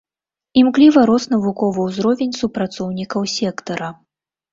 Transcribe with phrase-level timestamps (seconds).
[0.61, 3.91] Імкліва рос навуковы ўзровень супрацоўнікаў сектара.